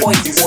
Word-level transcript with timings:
to 0.00 0.39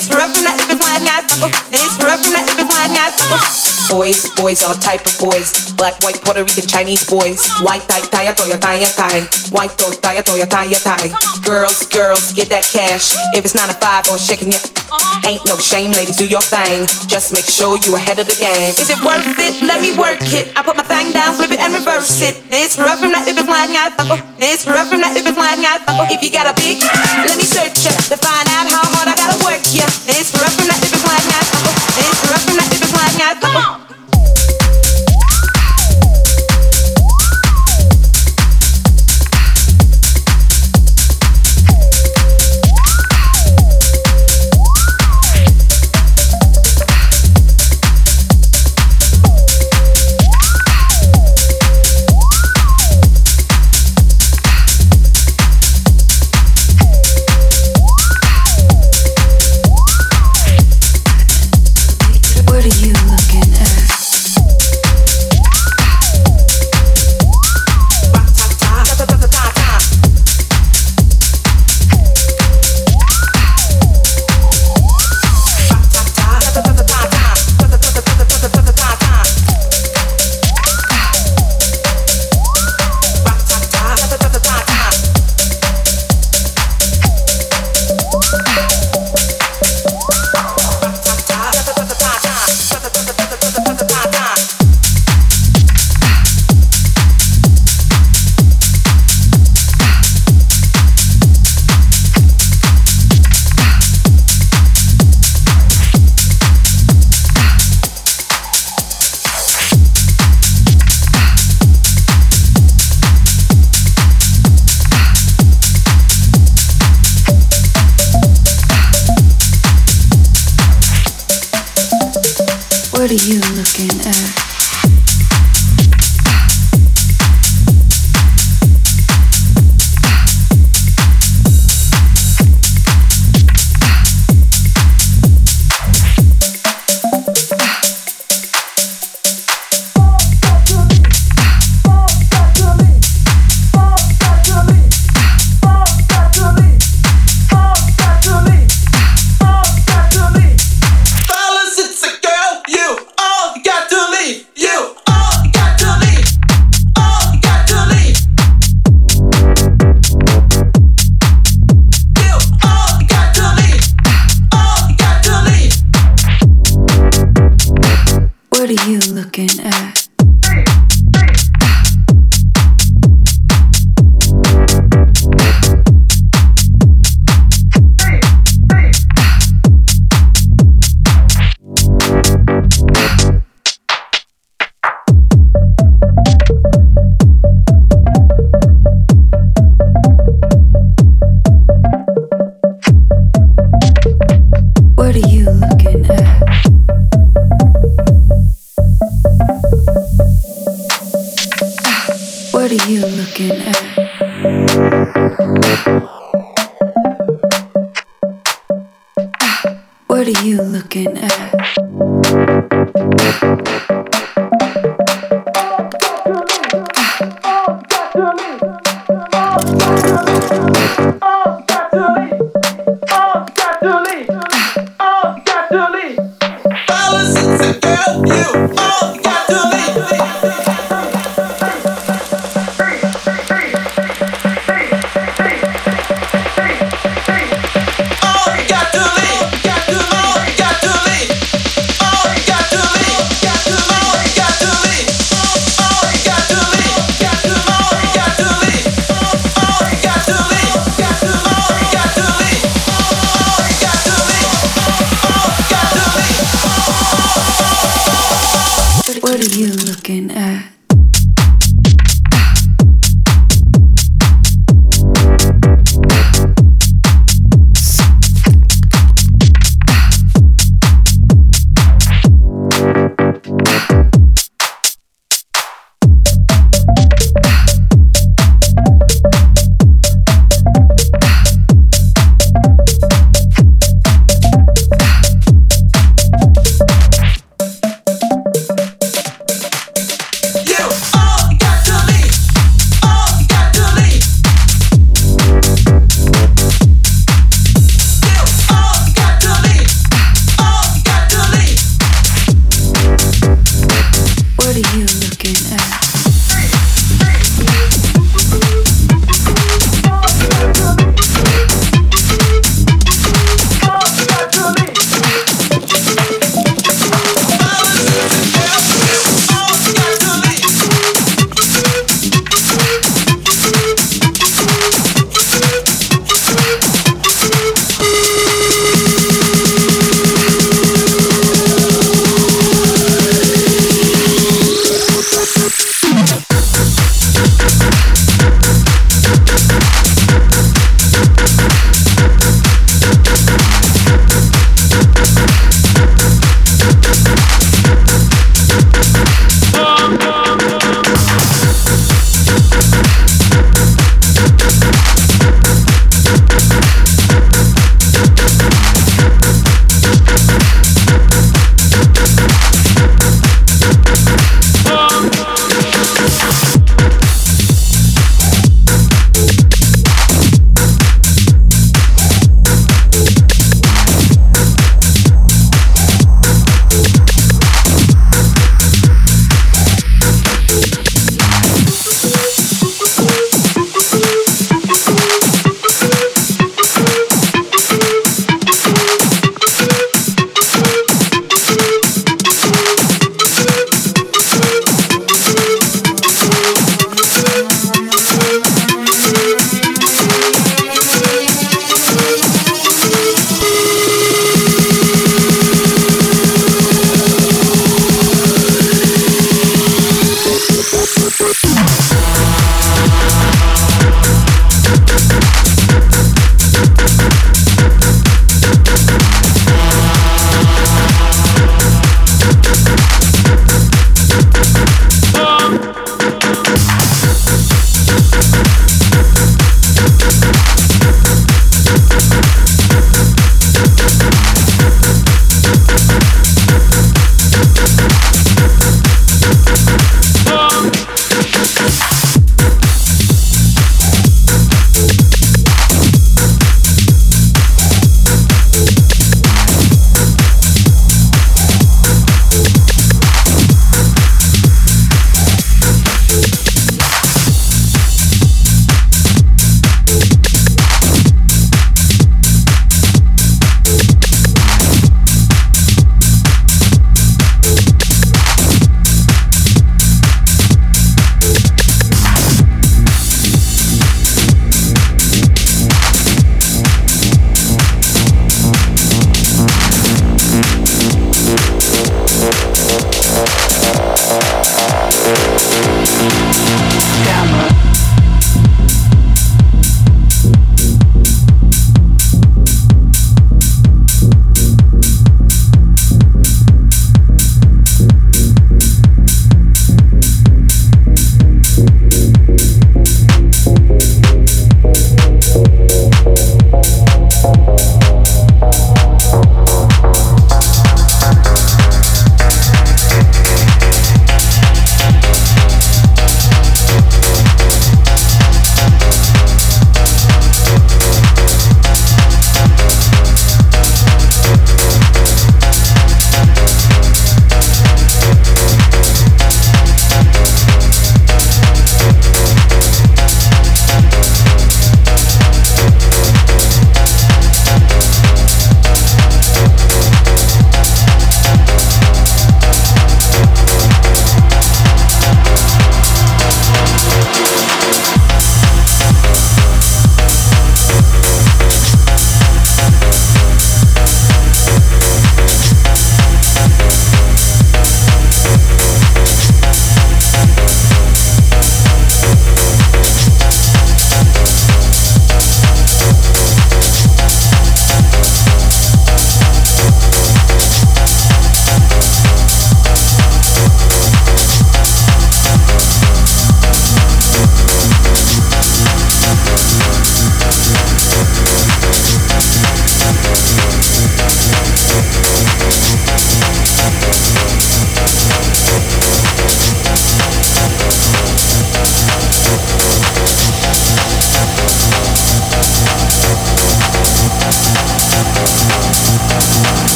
find 0.00 0.46
out 0.46 0.58
how 0.58 0.74
hard 0.74 1.02
I 1.02 1.06
gotta. 1.06 1.46
It's 1.70 1.94
rough 2.02 2.24
it's 2.26 2.58
wide, 2.58 2.73
not. 2.92 3.14
Boys, 3.90 4.28
boys, 4.34 4.62
all 4.64 4.74
type 4.74 5.04
of 5.06 5.14
boys. 5.20 5.72
Black, 5.78 5.94
white, 6.02 6.20
Puerto 6.24 6.42
Rican, 6.42 6.66
Chinese 6.66 7.08
boys. 7.08 7.46
White, 7.62 7.86
tie, 7.88 8.02
tie, 8.10 8.32
toya, 8.32 8.58
tie, 8.58 8.84
tie. 8.84 9.22
White, 9.54 9.76
toy, 9.78 9.92
tie, 10.02 10.20
toya, 10.22 10.48
tie, 10.48 10.72
tie. 10.72 11.10
Girls, 11.44 11.86
girls, 11.88 12.32
get 12.32 12.48
that 12.48 12.64
cash. 12.64 13.14
If 13.36 13.44
it's 13.44 13.54
nine 13.54 13.68
to 13.68 13.76
five 13.78 14.08
or 14.10 14.18
shaking 14.18 14.48
it, 14.50 14.64
ain't 15.28 15.44
no 15.46 15.56
shame, 15.60 15.92
ladies, 15.92 16.16
do 16.16 16.26
your 16.26 16.42
thing. 16.42 16.86
Just 17.06 17.32
make 17.32 17.44
sure 17.44 17.78
you 17.84 17.94
ahead 17.94 18.18
of 18.18 18.26
the 18.26 18.36
game. 18.36 18.74
Is 18.80 18.90
it 18.90 18.98
worth 19.04 19.24
it? 19.38 19.62
Let 19.62 19.80
me 19.80 19.94
work 19.96 20.20
it. 20.32 20.50
I 20.56 20.62
put 20.64 20.76
my 20.76 20.84
thing 20.84 21.12
down, 21.12 21.36
flip 21.36 21.52
it 21.52 21.60
and 21.60 21.72
reverse 21.72 22.20
it. 22.22 22.42
It's 22.50 22.78
rough 22.78 22.98
from 22.98 23.12
that 23.12 23.28
if 23.28 23.36
it's 23.36 23.46
flying 23.46 23.76
out. 23.76 23.92
It's 24.40 24.66
rough 24.66 24.88
from 24.88 25.00
that 25.04 25.14
if 25.14 25.22
it's 25.28 25.36
flying 25.36 25.62
out. 25.64 25.84
If 26.10 26.22
you 26.24 26.32
got 26.32 26.50
a 26.50 26.54
big, 26.56 26.82
let 27.28 27.36
me 27.36 27.46
search 27.46 27.84
ya 27.84 27.92
to 28.10 28.16
find 28.18 28.48
out 28.56 28.66
how 28.66 28.82
hard 28.96 29.08
I 29.12 29.14
gotta 29.14 29.38
work 29.44 29.62
ya. 29.70 29.86
It's 30.10 30.32
rough 30.34 30.56
from 30.56 30.66
that 30.72 30.80
if 30.82 30.90
it's 30.90 31.04
flying 31.04 31.30
out. 31.36 31.46
It's 31.94 32.20
rough 32.26 32.42
from 32.42 32.56
that 32.58 32.73
Come 33.40 33.56
on. 33.56 33.83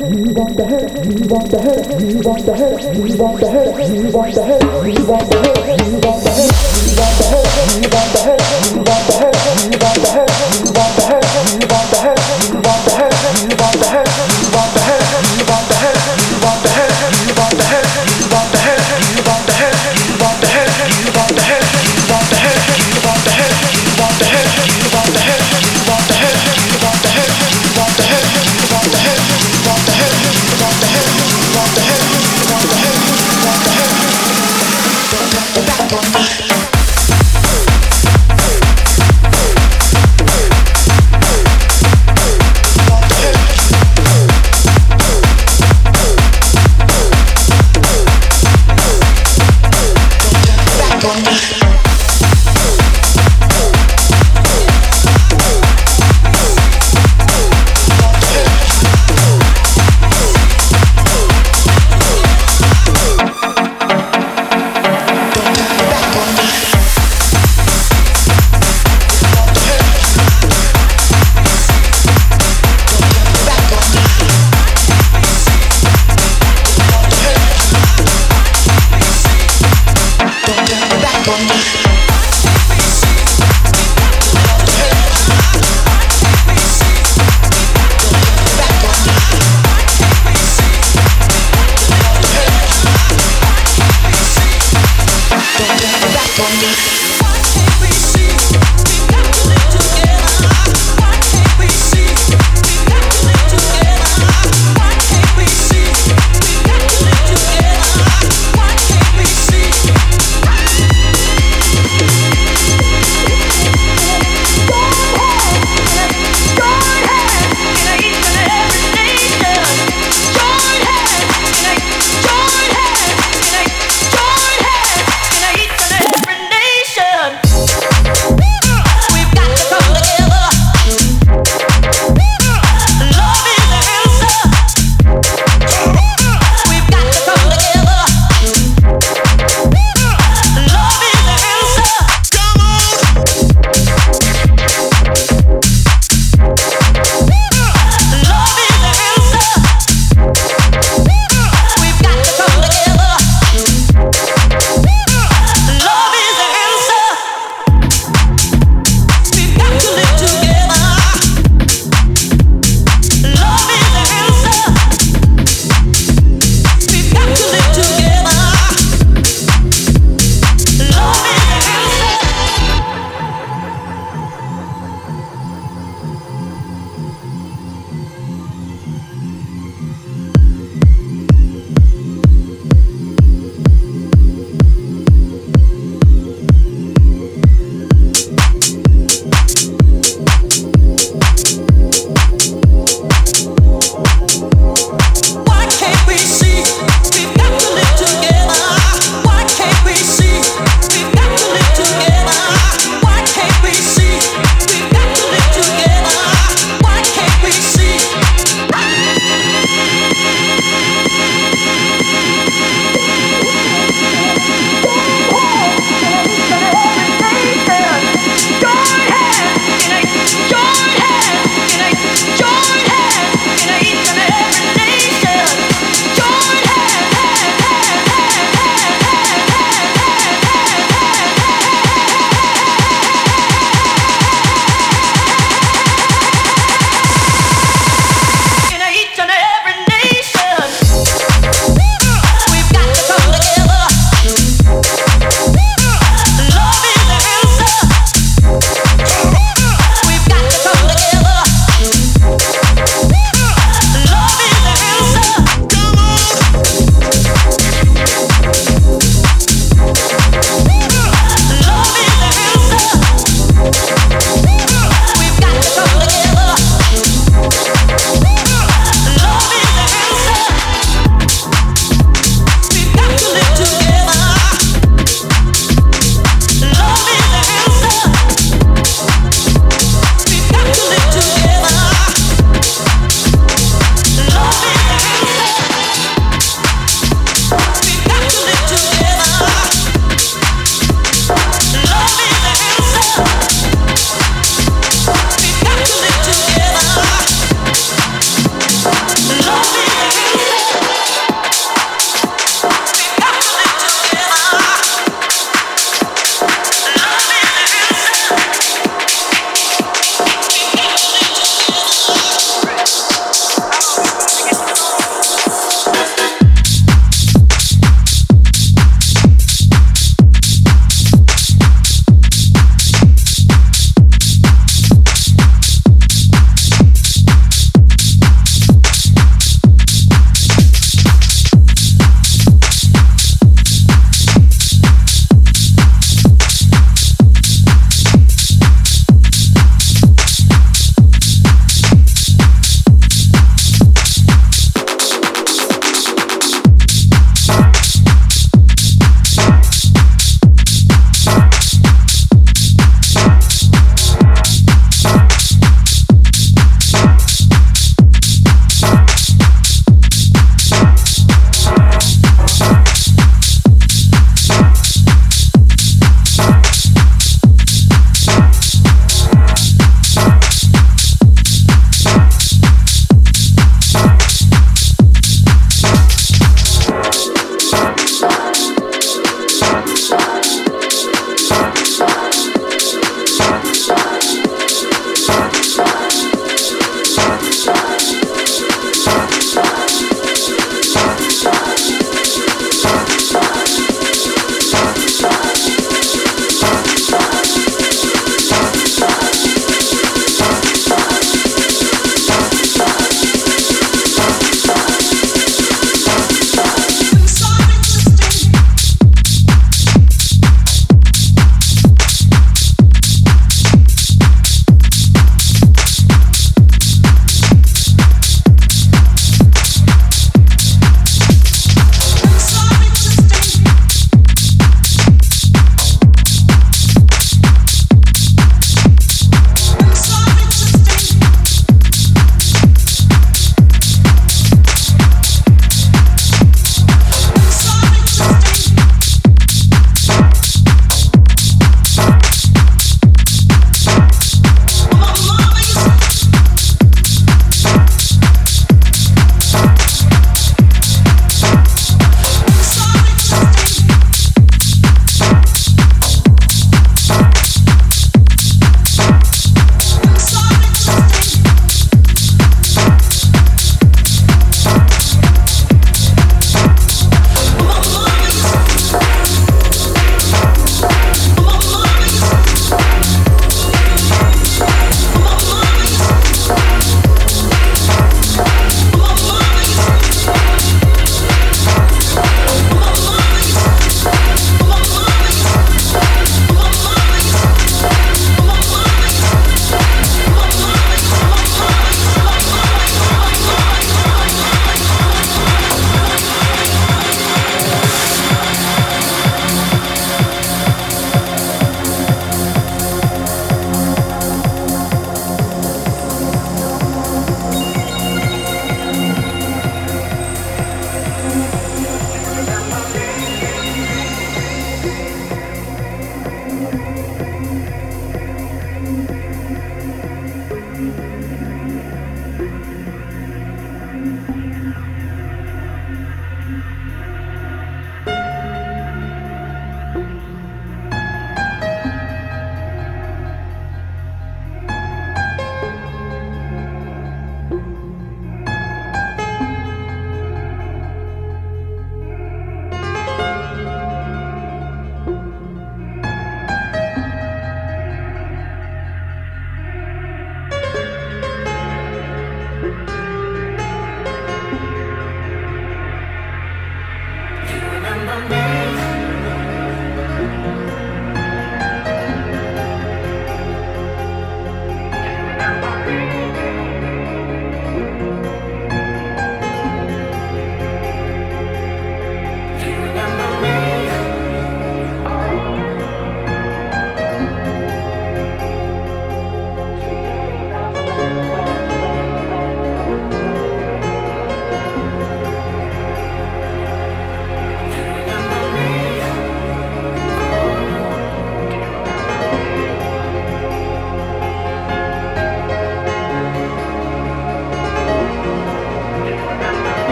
you 0.00 0.32
want 0.32 0.56
the 0.56 0.64
head, 0.64 0.90
you 1.04 1.26
want 1.26 1.50
the 1.50 1.58
head, 1.58 2.00
you 2.00 2.20
want 2.20 2.46
the 2.46 2.54
head, 2.54 2.96
you 2.96 3.16
want 3.16 3.40
the 3.40 3.46
head, 3.46 3.96
you 3.96 4.10
want 4.12 4.34
the 4.34 4.44
head, 4.44 4.62
you 4.86 5.06
want 5.06 5.30
the 5.30 5.36
head, 5.42 5.80
you 5.86 5.98
want 5.98 6.22
the 6.22 6.30
head, 6.30 6.50
you 6.50 6.94
want 6.98 7.18
the 7.18 7.24
head, 7.24 7.48
you 7.74 7.88
want 7.88 8.12
the 8.12 8.20
head, 8.22 8.40
you 8.70 8.76
want 8.76 9.06
the 9.08 9.12
head. 9.18 9.27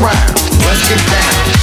around. 0.00 0.34
Let's 0.64 0.88
get 0.88 1.10
down. 1.10 1.57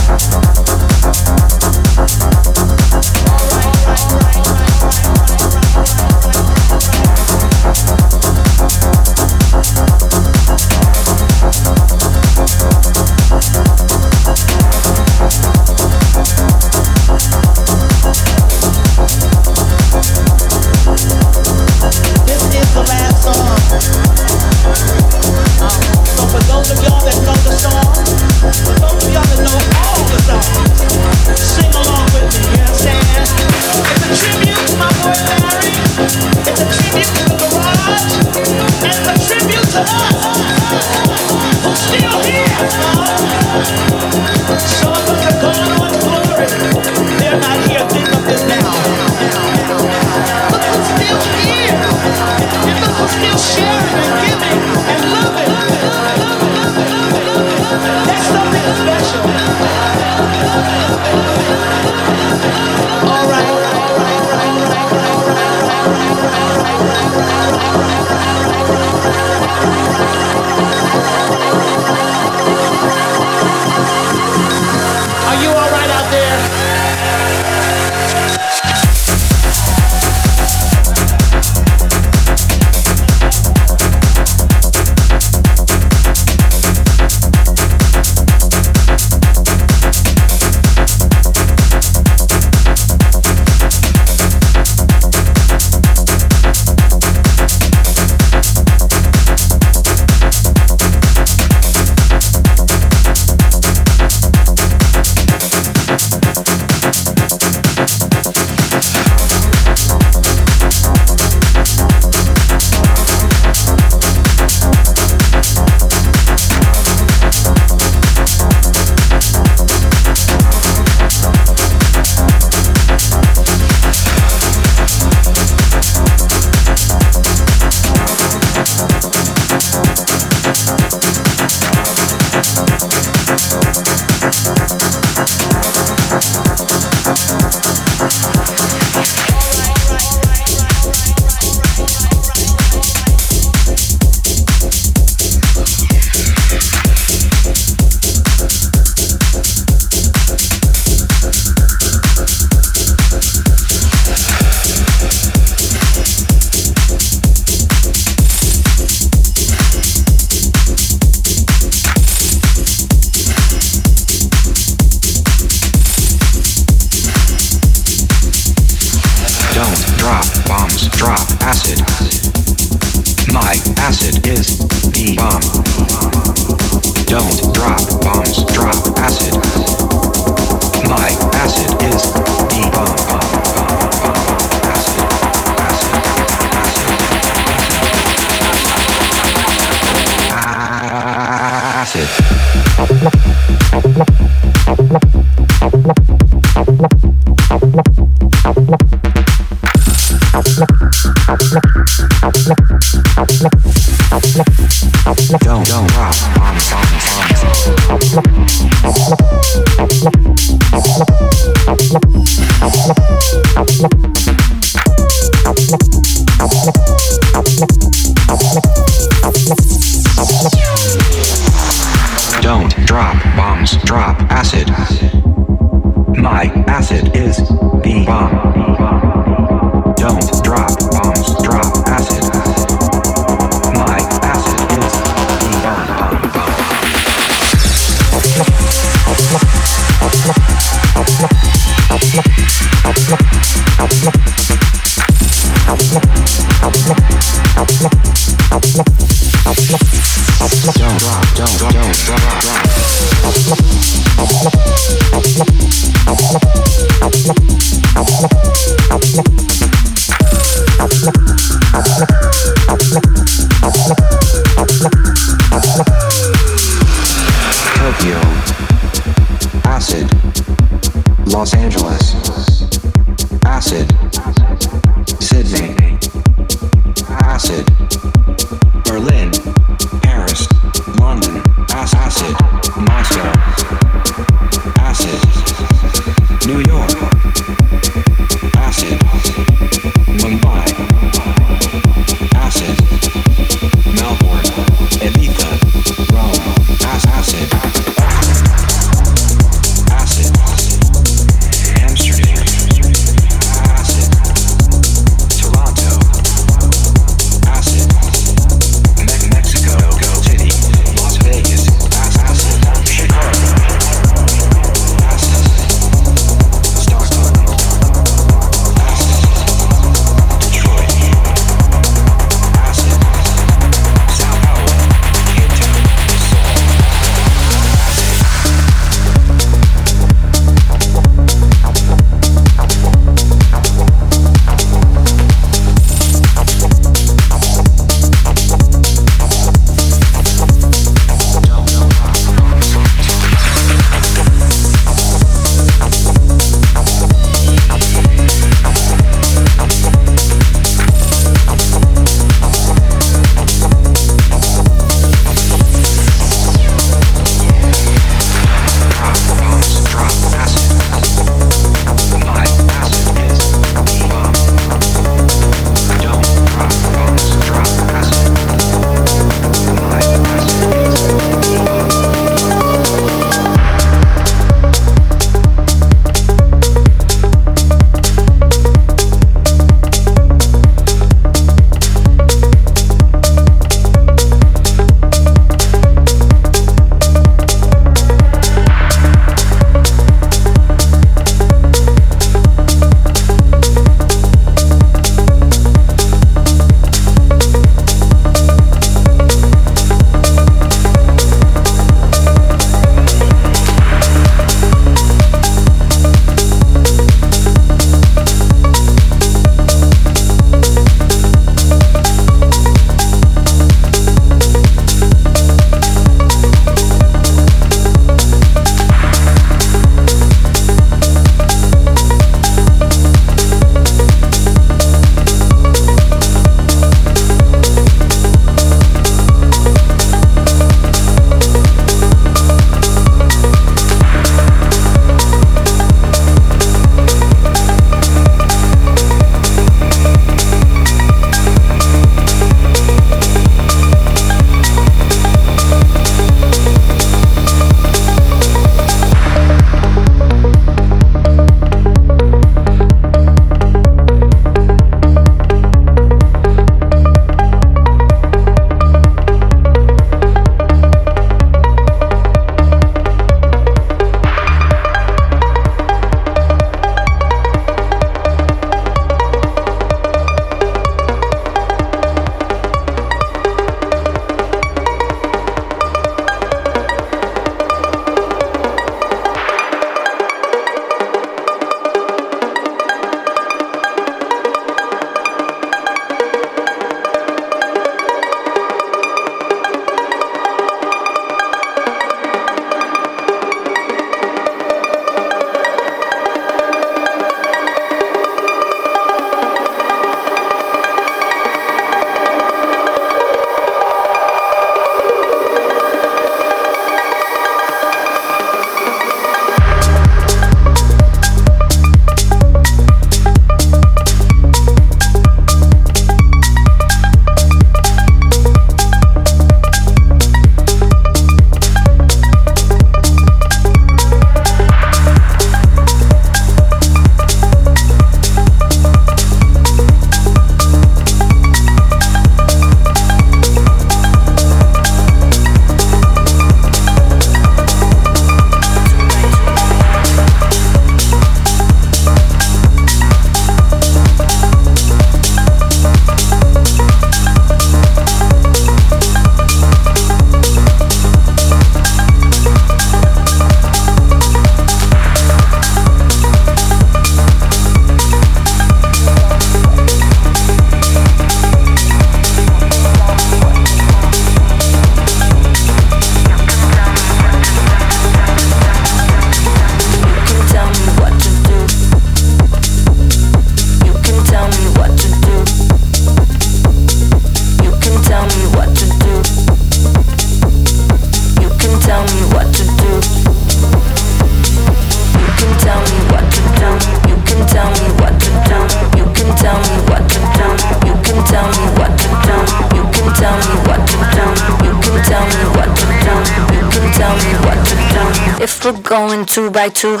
Going 598.90 599.24
two 599.24 599.52
by 599.52 599.68
two. 599.68 600.00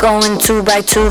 Going 0.00 0.38
two 0.38 0.62
by 0.62 0.80
two. 0.80 1.10